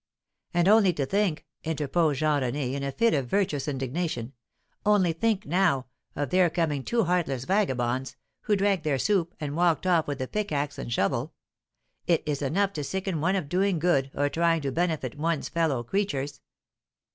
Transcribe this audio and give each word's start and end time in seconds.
"And 0.51 0.67
only 0.67 0.93
to 0.93 1.05
think," 1.05 1.45
interposed 1.63 2.21
Jean 2.21 2.41
René, 2.41 2.73
in 2.73 2.81
a 2.81 2.91
fit 2.91 3.13
of 3.13 3.27
virtuous 3.27 3.67
indignation, 3.67 4.33
"only 4.83 5.13
think, 5.13 5.45
now, 5.45 5.85
of 6.15 6.31
there 6.31 6.49
coming 6.49 6.83
two 6.83 7.03
heartless 7.03 7.43
vagabonds, 7.45 8.15
who 8.45 8.55
drank 8.55 8.81
their 8.81 8.97
soup 8.97 9.35
and 9.39 9.55
walked 9.55 9.85
off 9.85 10.07
with 10.07 10.17
the 10.17 10.27
pickaxe 10.27 10.79
and 10.79 10.91
shovel. 10.91 11.35
It 12.07 12.23
is 12.25 12.41
enough 12.41 12.73
to 12.73 12.83
sicken 12.83 13.21
one 13.21 13.35
of 13.35 13.47
doing 13.47 13.77
good 13.77 14.09
or 14.15 14.27
trying 14.27 14.61
to 14.61 14.71
benefit 14.71 15.19
one's 15.19 15.49
fellow 15.49 15.83
creatures." 15.83 16.41